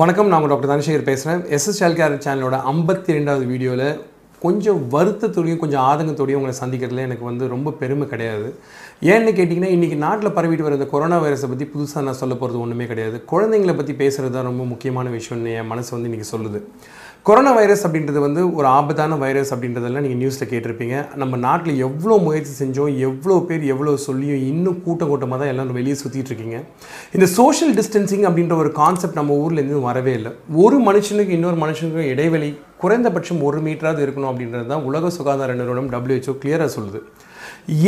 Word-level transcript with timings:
வணக்கம் 0.00 0.30
நான் 0.30 0.46
டாக்டர் 0.50 0.70
தனசேகர் 0.70 1.06
பேசுகிறேன். 1.08 1.38
எஸ்எஸ் 1.56 1.78
ஹெல்த் 1.82 1.98
கேர் 2.00 2.16
சேனலோட 2.24 2.56
ஐம்பத்தி 2.72 3.14
ரெண்டாவது 3.16 3.44
வீடியோவில் 3.52 3.84
கொஞ்சம் 4.42 4.80
வருத்தத்தோடையும் 4.94 5.60
கொஞ்சம் 5.62 5.84
ஆதங்கத்தோடையும் 5.90 6.38
உங்களை 6.40 6.54
சந்திக்கிறதுல 6.58 7.06
எனக்கு 7.06 7.24
வந்து 7.28 7.44
ரொம்ப 7.52 7.72
பெருமை 7.82 8.06
கிடையாது. 8.10 8.48
ஏன்னு 9.12 9.32
கேட்டிங்கன்னா 9.38 9.70
இன்றைக்கி 9.76 9.96
நாட்டில் 10.04 10.34
பரவிட்டு 10.38 10.66
வர 10.66 10.78
இந்த 10.78 10.88
கொரோனா 10.92 11.20
வைரஸை 11.22 11.48
பற்றி 11.52 11.68
புதுசாக 11.74 12.04
நான் 12.08 12.20
சொல்ல 12.22 12.36
போகிறது 12.42 12.62
ஒன்றுமே 12.64 12.88
கிடையாது. 12.92 13.18
குழந்தைங்களை 13.32 13.76
பற்றி 13.78 13.94
பேசுகிறது 14.02 14.36
தான் 14.36 14.48
ரொம்ப 14.50 14.66
முக்கியமான 14.72 15.14
விஷயம்னு 15.16 15.56
என் 15.60 15.72
மனசு 15.72 15.90
வந்து 15.96 16.10
இன்றைக்கி 16.10 16.28
சொல்லுது. 16.34 16.60
கொரோனா 17.28 17.52
வைரஸ் 17.56 17.80
அப்படின்றது 17.86 18.18
வந்து 18.24 18.40
ஒரு 18.56 18.66
ஆபத்தான 18.78 19.16
வைரஸ் 19.22 19.48
அப்படின்றதெல்லாம் 19.54 20.04
நீங்கள் 20.04 20.20
நியூஸில் 20.20 20.48
கேட்டிருப்பீங்க. 20.50 20.96
நம்ம 21.20 21.38
நாட்டில் 21.44 21.80
எவ்வளோ 21.86 22.16
முயற்சி 22.26 22.52
செஞ்சோம் 22.58 22.90
எவ்வளோ 23.06 23.36
பேர் 23.48 23.62
எவ்வளோ 23.72 23.92
சொல்லியும் 24.04 24.42
இன்னும் 24.50 24.76
கூட்டம் 24.84 25.10
கூட்டமாக 25.12 25.38
தான் 25.40 25.50
எல்லாம் 25.52 25.72
வெளியே 25.78 25.96
சுற்றிட்டு 26.02 26.30
இருக்கீங்க. 26.32 26.58
இந்த 27.16 27.26
சோஷியல் 27.38 27.72
டிஸ்டன்சிங் 27.78 28.26
அப்படின்ற 28.28 28.56
ஒரு 28.62 28.70
கான்செப்ட் 28.80 29.18
நம்ம 29.20 29.38
ஊரில் 29.44 29.60
இருந்து 29.62 29.80
வரவே 29.88 30.12
இல்லை. 30.18 30.32
ஒரு 30.64 30.78
மனுஷனுக்கு 30.88 31.34
இன்னொரு 31.38 31.58
மனுஷனுக்கும் 31.64 32.10
இடைவெளி 32.12 32.50
குறைந்தபட்சம் 32.84 33.42
ஒரு 33.48 33.60
மீட்டராவது 33.66 34.04
இருக்கணும் 34.06 34.30
அப்படின்றது 34.32 34.70
தான் 34.74 34.86
உலக 34.90 35.10
சுகாதார 35.18 35.56
நிறுவனம் 35.62 35.90
டபிள்யூஹெச்ஓ 35.96 36.36
கிளியராக 36.44 36.70
சொல்லுது. 36.76 37.00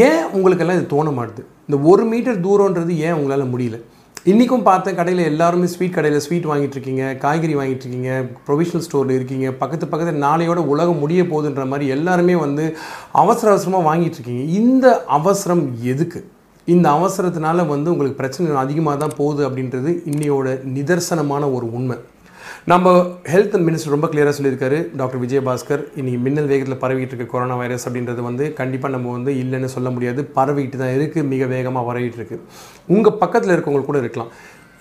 ஏன் 0.09 0.25
உங்களுக்கெல்லாம் 0.39 0.81
இது 0.81 0.93
தோண 0.97 1.13
மாட்டுது? 1.21 1.45
இந்த 1.69 1.79
ஒரு 1.93 2.07
மீட்டர் 2.15 2.43
தூரன்றது 2.49 2.97
ஏன் 3.07 3.17
உங்களால் 3.21 3.53
முடியல? 3.55 3.79
இன்றைக்கும் 4.25 4.63
பார்த்தேன் 4.63 4.95
கடையில் 4.95 5.21
எல்லாருமே 5.25 5.67
ஸ்வீட் 5.67 5.95
கடையில் 5.95 6.21
ஸ்வீட் 6.21 6.47
வாங்கிட்டு 6.47 6.73
இருக்கீங்க 6.73 7.15
காய்கறி 7.15 7.55
வாங்கிட்டுருக்கீங்க 7.55 8.29
ப்ரொவிஷனல் 8.47 8.85
ஸ்டோரில் 8.87 9.15
இருக்கீங்க 9.15 9.53
பக்கத்து 9.53 9.89
பக்கத்தில் 9.89 10.23
நாளையோட 10.23 10.57
உலகம் 10.57 10.99
முடிய 10.99 11.23
போகுதுன்ற 11.23 11.67
மாதிரி 11.67 11.87
எல்லாருமே 11.89 12.37
வந்து 12.37 12.77
அவசர 13.13 13.51
அவசரமாக 13.51 13.89
வாங்கிட்டுருக்கீங்க 13.89 14.45
இந்த 14.49 15.05
அவசரம் 15.07 15.75
எதுக்கு? 15.83 16.25
இந்த 16.65 16.91
அவசரத்தினால 16.91 17.67
வந்து 17.67 17.91
உங்களுக்கு 17.91 18.17
பிரச்சனை 18.17 18.57
அதிகமாக 18.57 18.97
தான் 18.97 19.17
போகுது 19.17 19.49
அப்படின்றது 19.49 20.03
இன்னையோட 20.05 20.61
நிதர்சனமான 20.65 21.55
ஒரு 21.55 21.73
உண்மை. 21.73 21.97
நம்ம 22.73 22.93
ஹெல்த் 23.33 23.57
மினிஸ்டர் 23.67 23.95
ரொம்ப 23.95 24.09
கிளியராக 24.13 24.35
சொல்லியிருக்காரு 24.39 24.79
டாக்டர் 25.01 25.23
விஜயபாஸ்கர். 25.25 25.83
இன்னைக்கு 26.01 26.21
மின்னல் 26.27 26.51
வேகத்தில் 26.53 26.81
பரவிட்டு 26.85 27.15
இருக்க 27.15 27.27
கொரோனா 27.33 27.57
வைரஸ் 27.63 27.87
அப்படின்றது 27.89 28.23
வந்து 28.29 28.47
கண்டிப்பாக 28.61 28.93
நம்ம 28.97 29.13
வந்து 29.17 29.33
இல்லைன்னு 29.43 29.71
சொல்ல 29.77 29.91
முடியாது. 29.97 30.23
பரவிட்டு 30.39 30.79
தான் 30.83 30.95
இருக்குது 30.99 31.29
மிக 31.33 31.47
வேகமாக 31.55 31.87
பரவிட்டு 31.91 32.21
இருக்கு. 32.21 32.39
உங்கள் 32.97 33.19
பக்கத்தில் 33.25 33.55
இருக்கவங்க 33.57 33.85
கூட 33.91 33.99
இருக்கலாம். 34.05 34.33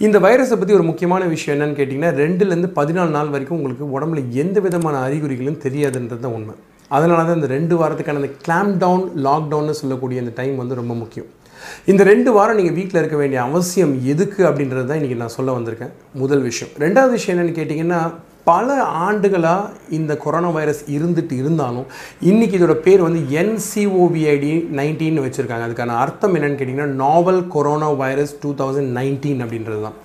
இந்த 0.05 0.17
வைரஸை 0.25 0.55
பற்றி 0.61 0.73
ஒரு 0.79 0.83
முக்கியமான 0.89 1.25
விஷயம் 1.35 1.55
என்னன்னு 1.55 1.77
கேட்டிங்கன்னா 1.77 2.11
ரெண்டுலேருந்து 2.23 2.71
பதினாலு 2.79 3.11
நாள் 3.17 3.33
வரைக்கும் 3.35 3.57
உங்களுக்கு 3.59 3.85
உடம்புல 3.95 4.23
எந்த 4.43 4.59
விதமான 4.65 4.97
அறிகுறிகளும் 5.05 5.61
தெரியாதுன்றது 5.67 6.23
தான் 6.25 6.35
உண்மை. 6.39 6.55
அதனால 6.97 7.23
தான் 7.27 7.39
இந்த 7.39 7.49
ரெண்டு 7.55 7.75
வாரத்துக்கான 7.79 8.21
அந்த 8.21 8.33
கிளாம் 8.43 8.69
டவுன் 8.83 9.05
லாக்டவுன்னு 9.25 9.79
சொல்லக்கூடிய 9.79 10.21
அந்த 10.23 10.33
டைம் 10.41 10.55
வந்து 10.61 10.79
ரொம்ப 10.81 10.93
முக்கியம். 11.01 11.29
இந்த 11.91 12.01
ரெண்டு 12.11 12.29
வாரம் 12.37 12.59
நீங்கள் 12.59 12.77
வீட்டில் 12.79 13.01
இருக்க 13.01 13.17
வேண்டிய 13.23 13.41
அவசியம் 13.49 13.93
எதுக்கு 14.13 14.41
அப்படின்றது 14.49 14.87
தான் 14.89 14.99
இன்றைக்கி 15.01 15.19
நான் 15.23 15.37
சொல்ல 15.37 15.51
வந்திருக்கேன். 15.57 15.93
முதல் 16.23 16.45
விஷயம். 16.49 16.73
ரெண்டாவது 16.85 17.13
விஷயம் 17.17 17.35
என்னென்னு 17.35 17.59
கேட்டிங்கன்னா 17.59 18.01
பல 18.49 18.75
ஆண்டுகளாக 19.05 19.71
இந்த 19.97 20.13
கொரோனா 20.23 20.49
வைரஸ் 20.57 20.81
இருந்துட்டு 20.97 21.35
இருந்தாலும் 21.41 21.87
இன்றைக்கி 22.29 22.55
இதோட 22.59 22.75
பேர் 22.85 23.01
வந்து 23.05 23.21
என்சிஓவிஐடி 23.41 24.51
நைன்டீன் 24.79 25.23
வச்சுருக்காங்க. 25.23 25.65
அதுக்கான 25.67 25.97
அர்த்தம் 26.03 26.35
என்னென்னு 26.37 26.59
கேட்டிங்கன்னா 26.59 26.93
novel 27.03 27.41
corona 27.55 27.89
virus 28.03 28.35
two 28.43 28.51
thousand 28.61 28.93
nineteen 28.99 29.41
அப்படின்றது 29.45 29.81
தான். 29.87 29.97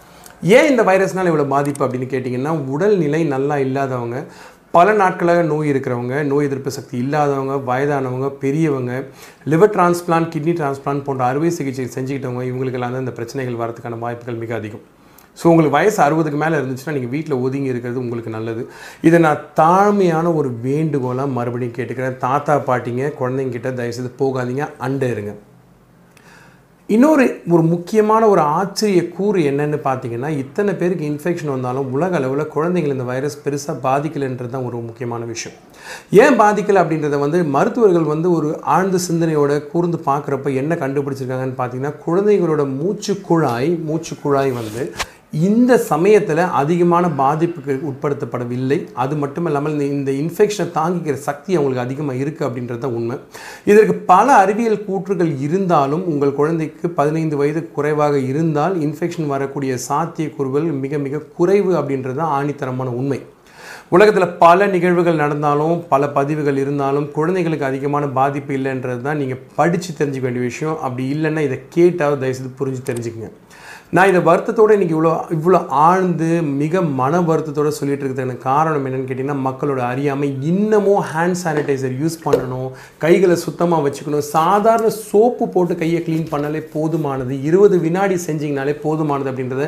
ஏன் 0.56 0.68
இந்த 0.70 0.82
வைரஸ்னால் 0.88 1.30
இவ்வளோ 1.30 1.46
பாதிப்பு 1.54 1.84
அப்படின்னு 1.86 2.08
கேட்டிங்கன்னா 2.14 2.52
உடல்நிலை 2.74 3.20
நல்லா 3.34 3.58
இல்லாதவங்க 3.66 4.18
பல 4.76 4.92
நாட்களாக 5.00 5.40
நோய் 5.50 5.70
இருக்கிறவங்க 5.70 6.14
நோய் 6.28 6.46
எதிர்ப்பு 6.48 6.70
சக்தி 6.76 6.94
இல்லாதவங்க 7.04 7.54
வயதானவங்க 7.66 8.28
பெரியவங்க 8.42 8.92
லிவர் 9.52 9.72
டிரான்ஸ்பிளான்ட் 9.74 10.30
கிட்னி 10.34 10.52
டிரான்ஸ்பிளான்ட் 10.60 11.04
போன்ற 11.08 11.22
அறுவை 11.30 11.50
சிகிச்சை 11.56 11.84
செஞ்சுக்கிட்டவங்க 11.96 12.44
இவங்களுக்கெல்லாம் 12.50 12.94
தான் 12.94 13.04
இந்த 13.04 13.14
பிரச்சனைகள் 13.18 13.60
வரதுக்கான 13.62 13.98
வாய்ப்புகள் 14.04 14.40
மிக 14.44 14.54
அதிகம். 14.60 14.84
ஸோ 15.40 15.44
உங்களுக்கு 15.50 15.76
வயசு 15.76 15.98
அறுபதுக்கு 16.06 16.40
மேலே 16.44 16.56
இருந்துச்சுன்னா 16.60 16.96
நீங்கள் 16.96 17.14
வீட்டில் 17.16 17.42
ஒதுங்கி 17.44 17.72
இருக்கிறது 17.72 18.02
உங்களுக்கு 18.04 18.36
நல்லது. 18.38 18.64
இதை 19.08 19.20
நான் 19.26 19.44
தாழ்மையான 19.60 20.34
ஒரு 20.40 20.50
வேண்டுகோளாக 20.66 21.34
மறுபடியும் 21.38 21.76
கேட்டுக்கிறேன். 21.78 22.18
தாத்தா 22.26 22.56
பாட்டிங்க 22.70 23.14
குழந்தைங்கிட்ட 23.20 23.70
தயவுசெய்து 23.80 24.12
போகாதீங்க. 24.24 24.66
அண்டை 24.88 25.10
இருங்க. 25.16 25.34
இன்னொரு 26.88 27.40
ஒரு 27.50 27.62
முக்கியமான 27.62 28.28
ஒரு 28.28 28.40
ஆச்சரிய 28.40 29.08
கூறு 29.08 29.40
என்னென்னு 29.40 29.78
பார்த்தீங்கன்னா 29.84 30.28
இத்தனை 30.38 30.74
பேருக்கு 30.74 31.04
இன்ஃபெக்ஷன் 31.10 31.50
வந்தாலும் 31.50 31.92
உலக 31.92 32.16
அளவில் 32.16 32.48
குழந்தைகள் 32.48 32.90
இந்த 32.90 33.02
வைரஸ் 33.02 33.36
பெருசாக 33.44 33.76
பாதிக்கலைன்றது 33.82 34.48
தான் 34.48 34.64
ஒரு 34.64 34.76
முக்கியமான 34.76 35.24
விஷயம். 35.24 35.58
ஏன் 36.10 36.40
பாதிக்கலை 36.40 36.80
அப்படின்றத 36.82 37.18
வந்து 37.18 37.44
மருத்துவர்கள் 37.44 38.02
வந்து 38.02 38.30
ஒரு 38.30 38.60
ஆழ்ந்த 38.62 38.98
சிந்தனையோட 39.08 39.66
கூர்ந்து 39.66 40.00
பார்க்குறப்ப 40.06 40.54
என்ன 40.54 40.74
கண்டுபிடிச்சிருக்காங்கன்னு 40.74 41.58
பார்த்தீங்கன்னா 41.58 41.94
குழந்தைங்களோட 42.06 42.76
மூச்சு 42.76 43.20
குழாய் 43.20 43.70
மூச்சு 43.84 44.16
குழாய் 44.22 44.50
வந்து 44.50 44.84
இந்த 45.32 45.78
சமயத்தில் 45.78 46.36
அதிகமான 46.36 47.08
பாதிப்புக்கு 47.08 47.80
உட்படுத்தப்படவில்லை. 47.82 48.92
அது 48.92 49.16
மட்டும் 49.16 49.46
இல்லாமல் 49.46 49.80
இந்த- 49.80 50.12
இந்த 50.12 50.12
இன்ஃபெக்ஷனை 50.12 50.70
தாங்கிக்கிற 50.74 51.12
சக்தி 51.12 51.56
அவங்களுக்கு 51.56 51.84
அதிகமாக 51.84 52.18
இருக்குது 52.18 52.50
அப்படின்றது 52.50 52.78
தான் 52.78 52.92
உண்மை. 52.92 53.16
இதற்கு 53.64 53.94
பல 53.94 54.32
அறிவியல் 54.32 54.84
கூற்றுகள் 54.84 55.40
இருந்தாலும் 55.40 56.06
உங்கள் 56.06 56.34
குழந்தைக்கு 56.34 56.90
பதினைந்து 56.90 57.36
வயது 57.36 57.72
குறைவாக 57.72 58.18
இருந்தால் 58.18 58.78
இன்ஃபெக்ஷன் 58.78 59.26
வரக்கூடிய 59.26 59.78
சாத்தியக்கூறுகள் 59.88 60.80
மிக 60.80 60.98
மிக 60.98 61.18
குறைவு 61.36 61.74
அப்படின்றது 61.74 62.14
தான் 62.14 62.44
ஆணித்தரமான 62.44 62.86
உண்மை. 62.86 63.22
உலகத்தில் 63.88 64.28
பல 64.28 64.66
நிகழ்வுகள் 64.66 65.14
நடந்தாலும் 65.14 65.84
பல 65.88 66.08
பதிவுகள் 66.08 66.56
இருந்தாலும் 66.56 67.12
குழந்தைகளுக்கு 67.12 67.64
அதிகமான 67.64 68.08
பாதிப்பு 68.08 68.54
இல்லைன்றது 68.54 69.00
தான் 69.00 69.16
நீங்கள் 69.16 69.40
படித்து 69.54 69.92
தெரிஞ்சுக்க 69.92 70.20
வேண்டிய 70.20 70.44
விஷயம். 70.44 70.80
அப்படி 70.80 71.12
இல்லைன்னா 71.12 71.38
இதை 71.38 71.60
கேட்டால் 71.68 72.18
தயவுசெய்து 72.18 72.66
புரிஞ்சு 72.66 72.86
தெரிஞ்சுக்கங்க. 72.86 73.30
நான் 73.96 74.10
இதை 74.10 74.20
வருத்தத்தோடு 74.26 74.74
இன்றைக்கி 74.76 74.94
இவ்வளோ 74.96 75.10
இவ்வளோ 75.36 75.58
ஆழ்ந்து 75.86 76.28
மிக 76.60 76.80
மன 77.00 77.18
வருத்தத்தோடு 77.20 77.70
சொல்லிட்டு 77.78 78.04
இருக்கிறதுக்கு 78.04 78.44
காரணம் 78.44 78.84
என்னென்னு 78.88 79.08
கேட்டிங்கன்னா 79.08 79.34
மக்களோட 79.46 79.80
அறியாமை 79.88 80.28
இன்னமும் 80.50 81.02
ஹேண்ட் 81.10 81.38
சானிடைசர் 81.40 81.98
யூஸ் 82.02 82.16
பண்ணணும் 82.26 82.70
கைகளை 83.02 83.36
சுத்தமாக 83.42 83.84
வச்சுக்கணும். 83.86 84.24
சாதாரண 84.36 84.90
சோப்பு 85.08 85.46
போட்டு 85.56 85.74
கையை 85.82 86.00
க்ளீன் 86.06 86.30
பண்ணாலே 86.30 86.62
போதுமானது. 86.76 87.36
இருபது 87.48 87.78
வினாடி 87.84 88.16
செஞ்சிங்கனாலே 88.26 88.74
போதுமானது 88.84 89.30
அப்படின்றத 89.32 89.66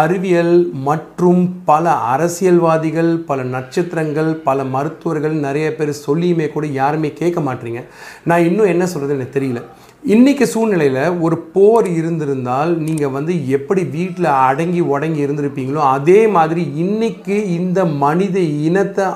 அறிவியல் 0.00 0.54
மற்றும் 0.88 1.42
பல 1.70 1.94
அரசியல்வாதிகள் 2.12 3.12
பல 3.30 3.48
நட்சத்திரங்கள் 3.56 4.30
பல 4.48 4.64
மருத்துவர்கள் 4.76 5.36
நிறைய 5.46 5.74
பேர் 5.80 5.92
சொல்லியுமே 6.06 6.48
கூட 6.54 6.68
யாருமே 6.80 7.10
கேட்க 7.22 7.40
மாட்டீங்க. 7.48 7.82
நான் 8.30 8.46
இன்னும் 8.50 8.72
என்ன 8.74 8.86
சொல்கிறது 8.94 9.18
எனக்கு 9.18 9.38
தெரியல. 9.40 9.62
இன்னைக்கு 10.02 10.44
சூழ்நிலையில் 10.46 11.18
ஒரு 11.20 11.36
போர் 11.54 11.86
இருந்திருந்தால் 11.90 12.72
நீங்கள் 12.78 13.12
வந்து 13.14 13.32
எப்படி 13.48 13.82
வீட்டில் 13.94 14.28
அடங்கி 14.48 14.82
உடங்கி 14.94 15.24
இருந்திருப்பீங்களோ 15.26 15.80
அதே 15.94 16.20
மாதிரி 16.26 16.62
இன்னைக்கு 16.74 17.36
இந்த 17.54 17.80
மனித 17.84 18.36
இனத்தை 18.68 19.06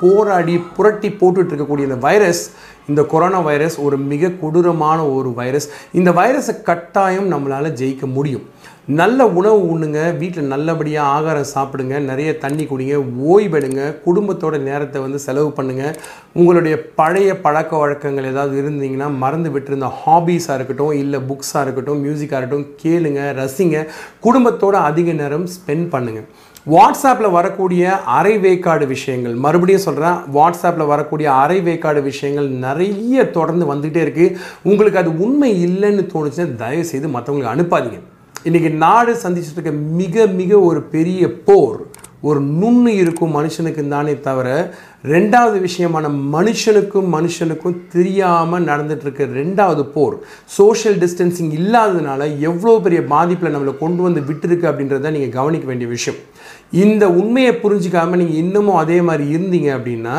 போராடி 0.00 0.54
புரட்டி 0.76 1.08
போட்டுட்டு 1.20 1.52
இருக்கக்கூடிய 1.52 1.88
இந்த 1.88 2.00
வைரஸ் 2.06 2.42
இந்த 2.88 3.02
கொரோனா 3.04 3.40
வைரஸ் 3.40 3.76
ஒரு 3.80 3.96
மிக 4.10 4.30
கொடூரமான 4.42 4.98
ஒரு 5.16 5.30
வைரஸ். 5.34 5.66
இந்த 5.92 6.10
வைரஸை 6.10 6.54
கட்டாயம் 6.62 7.30
நம்மளால் 7.32 7.76
ஜெயிக்க 7.80 8.06
முடியும். 8.14 8.44
நல்ல 8.88 9.20
உணவு 9.38 9.58
உண்ணுங்க 9.72 10.00
வீட்டில் 10.20 10.52
நல்லபடியாக 10.52 11.14
ஆகாரம் 11.16 11.50
சாப்பிடுங்க 11.54 11.96
நிறைய 12.00 12.30
தண்ணி 12.44 12.64
குடிங்க 12.66 12.94
ஓய்வெடுங்க 13.32 13.80
குடும்பத்தோட 14.04 14.58
நேரத்தை 14.68 14.98
வந்து 15.02 15.18
செலவு 15.24 15.50
பண்ணுங்கள் 15.58 15.96
உங்களுடைய 16.38 16.76
பழைய 17.00 17.32
பழக்க 17.44 17.72
வழக்கங்கள் 17.82 18.30
ஏதாவது 18.30 18.56
இருந்தீங்கன்னா 18.62 19.08
மறந்து 19.24 19.52
விட்டுருந்த 19.54 19.90
ஹாபீஸாக 20.00 20.58
இருக்கட்டும் 20.58 20.94
இல்லை 21.02 21.20
புக்ஸாக 21.28 21.64
இருக்கட்டும் 21.64 22.02
மியூசிக்காக 22.06 22.40
இருக்கட்டும் 22.40 22.66
கேளுங்க 22.82 23.20
ரசிங்க. 23.42 23.84
குடும்பத்தோட 24.26 24.74
அதிக 24.90 25.18
நேரம் 25.22 25.46
ஸ்பெண்ட் 25.56 25.88
பண்ணுங்கள் 25.94 26.28
வாட்ஸ்அப்பில் 26.74 27.34
வரக்கூடிய 27.38 27.92
அரை 28.18 28.34
வேக்காடு 28.44 28.86
விஷயங்கள் 28.96 29.38
மறுபடியும் 29.44 29.86
சொல்கிறேன் 29.88 30.18
வாட்ஸ்அப்பில் 30.34 30.90
வரக்கூடிய 30.94 31.28
அரை 31.44 31.60
வேக்காடு 31.68 32.02
விஷயங்கள் 32.10 32.48
நிறைய 32.66 33.30
தொடர்ந்து 33.38 33.66
வந்துகிட்டே 33.74 34.02
இருக்குது 34.06 34.36
உங்களுக்கு 34.70 35.02
அது 35.04 35.12
உண்மை 35.26 35.52
இல்லைன்னு 35.66 36.12
தோணுச்சுன்னா 36.14 36.62
தயவு 36.64 36.92
செய்து 36.92 37.16
மற்றவங்களுக்கு 37.16 37.56
அனுப்பாதீங்க. 37.56 38.00
இன்றைக்கி 38.46 38.70
நாடு 38.82 39.12
சந்திச்சுட்டு 39.22 39.58
இருக்க 39.58 39.70
மிக 40.00 40.26
மிக 40.40 40.50
ஒரு 40.66 40.80
பெரிய 40.92 41.22
போர். 41.46 41.78
ஒரு 42.28 42.40
நுண்ணு 42.60 42.90
இருக்கும் 43.00 43.34
மனுஷனுக்கு 43.36 43.82
தானே 43.88 44.14
தவிர 44.26 44.48
ரெண்டாவது 45.12 45.58
விஷயமான 45.64 46.06
மனுஷனுக்கும் 46.34 47.08
மனுஷனுக்கும் 47.14 47.76
தெரியாமல் 47.94 48.68
நடந்துட்டு 48.70 49.26
ரெண்டாவது 49.40 49.82
போர். 49.94 50.16
சோஷியல் 50.58 50.98
டிஸ்டன்சிங் 51.02 51.52
இல்லாததுனால 51.60 52.20
எவ்வளோ 52.50 52.74
பெரிய 52.86 53.02
பாதிப்பில் 53.14 53.54
நம்மளை 53.54 53.74
கொண்டு 53.78 54.02
வந்து 54.02 54.22
விட்டுருக்கு 54.28 54.70
அப்படின்றத 54.70 55.12
நீங்கள் 55.16 55.36
கவனிக்க 55.38 55.66
வேண்டிய 55.66 55.90
விஷயம். 55.96 56.20
இந்த 56.84 57.04
உண்மையை 57.20 57.54
புரிஞ்சிக்காமல் 57.64 58.22
நீங்கள் 58.22 58.42
இன்னமும் 58.44 58.82
அதே 58.84 59.00
மாதிரி 59.08 59.26
இருந்தீங்க 59.36 59.70
அப்படின்னா 59.76 60.16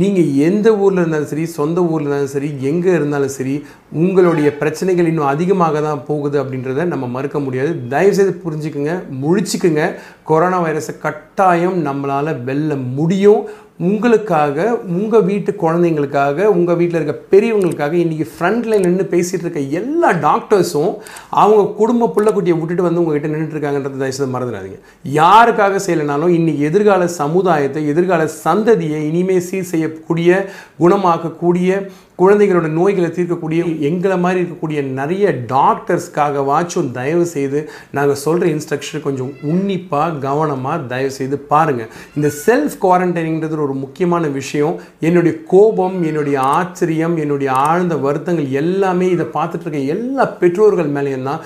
நீங்கள் 0.00 0.28
எந்த 0.46 0.68
ஊரில் 0.82 1.00
இருந்தாலும் 1.00 1.30
சரி 1.30 1.42
சொந்த 1.56 1.78
ஊரில் 1.92 2.06
இருந்தாலும் 2.06 2.30
சரி 2.34 2.48
எங்கே 2.68 2.92
இருந்தாலும் 2.98 3.32
சரி 3.34 3.54
உங்களுடைய 4.02 4.48
பிரச்சனைகள் 4.60 5.08
இன்னும் 5.10 5.32
அதிகமாக 5.32 5.80
தான் 5.86 6.04
போகுது 6.06 6.36
அப்படின்றத 6.42 6.86
நம்ம 6.92 7.06
மறுக்க 7.16 7.38
முடியாது. 7.46 7.72
தயவுசெய்து 7.94 8.32
புரிஞ்சுக்குங்க 8.44 8.94
முழிச்சுக்குங்க. 9.22 9.82
கொரோனா 10.24 10.58
வைரஸை 10.64 10.94
கட்டாயம் 11.00 11.78
நம்மளால் 11.86 12.44
வெல்ல 12.44 12.74
முடியும். 12.74 13.42
உங்களுக்காக 13.78 14.74
உங்கள் 14.96 15.24
வீட்டு 15.24 15.50
குழந்தைங்களுக்காக 15.60 16.44
உங்கள் 16.56 16.76
வீட்டில் 16.76 16.98
இருக்க 17.00 17.36
பெரியவங்களுக்காக 17.36 17.94
இன்றைக்கி 18.02 18.26
ஃப்ரண்ட்டில் 18.32 18.82
நின்று 18.84 19.06
பேசிகிட்டு 19.10 19.44
இருக்க 19.46 19.60
எல்லா 19.78 20.10
டாக்டர்ஸும் 20.26 20.92
அவங்க 21.30 21.62
குடும்ப 21.76 22.10
பிள்ளைக்குட்டியை 22.16 22.58
விட்டுட்டு 22.58 22.82
வந்து 22.82 23.04
உங்ககிட்ட 23.04 23.28
நின்றுட்டுருக்காங்கன்றது 23.28 24.02
தயவுசெய்து 24.02 24.34
மறந்துடாதீங்க. 24.34 24.78
யாருக்காக 25.14 25.80
செய்யலைனாலும் 25.86 26.36
இன்றைக்கி 26.38 26.58
எதிர்கால 26.58 27.08
சமுதாயத்தை 27.08 27.88
எதிர்கால 27.88 28.28
சந்ததியை 28.44 29.00
இனிமே 29.10 29.38
சீர் 29.40 29.70
செய்யக்கூடிய 29.72 30.46
குணமாக்கக்கூடிய 30.80 31.90
குழந்தைகளோட 32.18 32.68
நோய்களை 32.68 33.08
தீர்க்கக்கூடிய 33.08 33.78
எங்களை 33.88 34.16
மாதிரி 34.18 34.40
இருக்கக்கூடிய 34.40 34.82
நிறைய 34.98 35.30
டாக்டர்ஸ்க்காக 35.52 36.42
வாச்சும் 36.48 36.90
தயவு 36.90 37.24
செய்து 37.26 37.70
நாங்கள் 37.90 38.20
சொல்கிற 38.24 38.46
இன்ஸ்ட்ரக்ஷன் 38.54 39.04
கொஞ்சம் 39.06 39.32
உன்னிப்பாக 39.42 40.18
கவனமாக 40.18 40.86
தயவு 40.92 41.10
செய்து 41.10 41.38
பாருங்கள் 41.52 41.88
இந்த 42.16 42.30
செல்ஃப் 42.46 42.76
குவாரண்டைனிங்கிறது 42.82 43.66
ஒரு 43.68 43.74
முக்கியமான 43.74 44.26
விஷயம். 44.28 44.76
என்னுடைய 45.00 45.34
கோபம் 45.52 45.96
என்னுடைய 46.02 46.40
ஆச்சரியம் 46.40 47.16
என்னுடைய 47.16 47.52
ஆழ்ந்த 47.52 47.96
வருத்தங்கள் 47.96 48.50
எல்லாமே 48.62 49.08
இதை 49.08 49.26
பார்த்துட்டு 49.38 49.66
இருக்க 49.66 49.94
எல்லா 49.94 50.26
பெற்றோர்கள் 50.42 50.92
மேலேயும் 50.98 51.28
தான். 51.30 51.40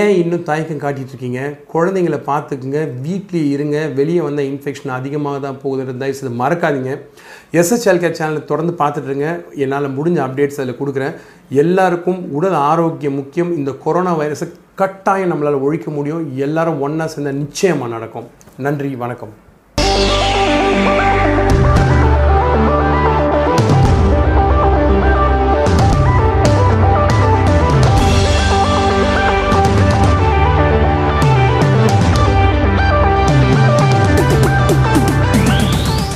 ஏன் 0.00 0.14
இன்னும் 0.22 0.42
தயக்கம் 0.42 0.82
காட்டிகிட்டு 0.84 1.14
இருக்கீங்க? 1.14 1.42
குழந்தைங்களை 1.74 2.20
பார்த்துக்குங்க 2.30 2.82
வீட்லேயே 3.06 3.50
இருங்க. 3.56 3.78
வெளியே 4.00 4.20
வந்த 4.20 4.42
இன்ஃபெக்ஷன் 4.42 4.96
அதிகமாக 4.98 5.38
தான் 5.38 5.60
போகுதுன்றது 5.64 6.02
தயவு 6.04 6.18
செய்து 6.20 6.34
மறக்காதீங்க. 6.44 6.92
எஸ்எஸ்எல் 7.52 8.04
சேனலை 8.18 8.44
தொடர்ந்து 8.44 8.74
பார்த்துட்டுருங்க 8.78 9.28
என்னால் 9.54 9.96
முடிஞ்ச 9.98 10.18
அப்டேட்ஸ் 10.26 10.60
அதில் 10.60 10.78
கொடுக்குறேன். 10.80 11.14
எல்லாருக்கும் 11.48 12.32
உடல் 12.32 12.52
ஆரோக்கியம் 12.52 13.14
முக்கியம். 13.14 13.56
இந்த 13.56 13.70
கொரோனா 13.84 14.18
வைரஸை 14.18 14.48
கட்டாயம் 14.74 15.32
நம்மளால் 15.32 15.60
ஒழிக்க 15.60 15.90
முடியும். 15.90 16.36
எல்லாரும் 16.36 16.80
ஒன்றா 16.80 17.06
சேர்ந்தால் 17.06 17.42
நிச்சயமாக 17.42 17.92
நடக்கும். 17.92 18.26
நன்றி 18.58 18.96
வணக்கம். 18.96 19.46